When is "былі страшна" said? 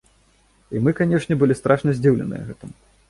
1.43-1.95